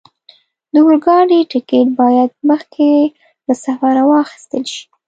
[0.73, 2.89] د اورګاډي ټکټ باید مخکې
[3.45, 4.83] له سفره واخستل شي.